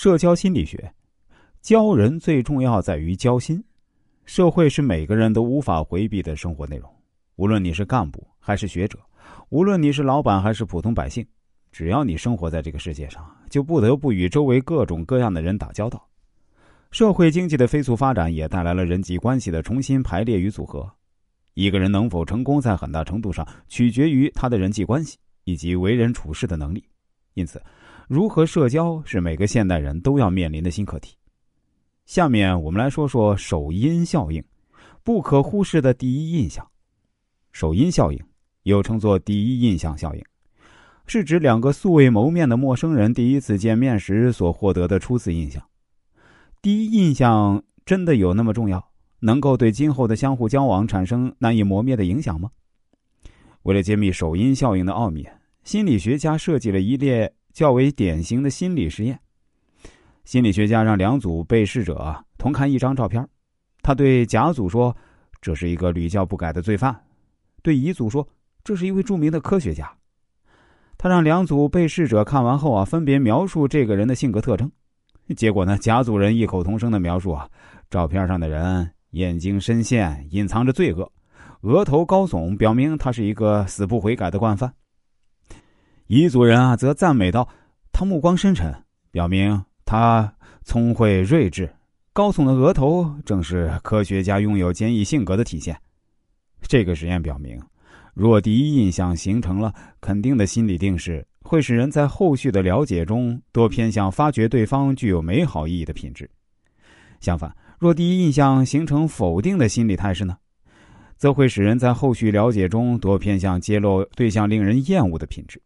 [0.00, 0.94] 社交心理学，
[1.60, 3.60] 教人最重要在于交心。
[4.26, 6.88] 社会是每个人都无法回避的生活内容，
[7.34, 8.96] 无论你是干部还是学者，
[9.48, 11.26] 无论你是老板还是普通百姓，
[11.72, 16.08] 只要你生活在这个世界上，就不得不与周围各种各样的人打交道。
[16.92, 20.88] 社会经济的飞速发展也带来了人际关系的重新排列与组合。
[21.54, 26.84] 一个人能否成功，在很大程度上取决于他的人际关系以及为人处事的能力。
[27.34, 27.62] 因此。
[28.08, 31.14] 如何社交是每个现代人都要面临的新课题。
[32.06, 34.42] 下面我们来说说首因效应，
[35.04, 36.66] 不可忽视的第一印象。
[37.52, 38.18] 首因效应
[38.62, 40.24] 又称作第一印象效应，
[41.06, 45.62] 是指两个素未谋面的陌生人第一次见面时所获得的初次印象。
[46.62, 52.50] 第一印象真的有那么重要，能够对今后的相互交往产生难以磨灭的影响吗？
[53.64, 55.28] 为了揭秘首因效应的奥秘，
[55.68, 57.30] 心理学家设计了一列。
[57.52, 59.20] 较为典型的心理实验，
[60.24, 63.28] 心理学家让两组被试者同看一张照片，
[63.82, 64.96] 他对甲组说
[65.42, 66.98] ：“这是一个屡教不改的罪犯。”
[67.62, 68.26] 对乙组说
[68.64, 69.92] ：“这是一位著名的科学家。”
[70.96, 74.70] 他让两组被试者看完后啊，分别描述这个人的性格特征。
[75.36, 77.46] 结果呢，甲组人异口同声的描述啊，
[77.90, 81.12] 照片上的人眼睛深陷，隐藏着罪恶，
[81.60, 84.72] 额头高耸，表明他是一个死不悔改的惯犯。
[86.08, 87.46] 彝族人啊，则赞美道
[87.92, 88.74] ：“他目光深沉，
[89.10, 90.32] 表明他
[90.64, 91.68] 聪慧睿智。
[92.14, 95.78] 高耸的额头正是科学家拥有坚毅性格的体现。”
[96.66, 97.60] 这个实验表明，
[98.14, 106.28] 若第一印象形成了肯定的心理定势，会使人在后续的了解中多偏向发掘对方具有美好意义的品质。
[107.20, 110.38] 相反，若第一印象形成否定的心理态势呢，
[111.18, 115.60] 则会使人在后续了解中多偏向揭露对象令人厌恶的品质。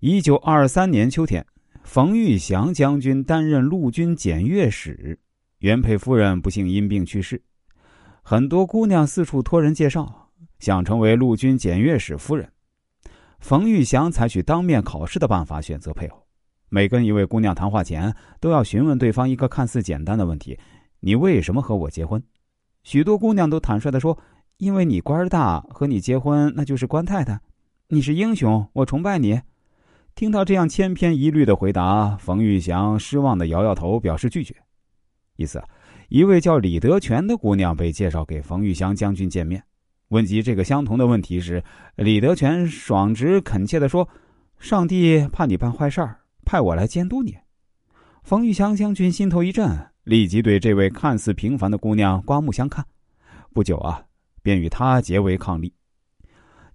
[0.00, 1.46] 一九二三年秋天，
[1.82, 5.18] 冯玉祥将军担任陆军检阅使，
[5.60, 7.42] 原配夫人不幸因病去世，
[8.22, 12.46] 很多姑娘四处托人介绍，想成为陆军检阅使夫人。
[13.40, 16.26] 冯玉祥采取当面考试的办法选择配偶，
[16.68, 20.58] 每跟一位姑娘谈话前，都要询问对方一个看似简单的问题
[21.00, 22.22] ：“你为什么和我结婚？”
[22.84, 24.18] 许多姑娘都坦率地说
[24.58, 27.40] ：“因为你官大，和你结婚那就是官太太，
[27.88, 29.40] 你是英雄，我崇拜你。”
[30.16, 34.56] 听到这样千篇一律的回答，冯玉祥失望的摇摇头，表示拒绝。
[35.36, 35.62] 一次，
[36.08, 39.62] 一位叫李德全的姑娘被介绍给冯玉祥将军见面。
[40.08, 41.62] 问及这个相同的问题时，
[41.96, 44.08] 李德全爽直恳切的说
[44.58, 47.36] ：“上帝怕你办坏事儿，派我来监督你。”
[48.24, 49.68] 冯玉祥将军心头一震，
[50.04, 52.82] 立即对这位看似平凡的姑娘刮目相看。
[53.52, 54.02] 不久啊，
[54.42, 55.70] 便与她结为伉俪。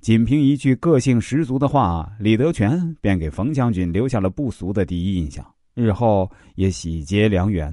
[0.02, 5.46] 仅凭一句个性十足的话，李德全便给冯将军留下了不俗的第一印象，
[5.76, 7.72] 日后也喜结良缘。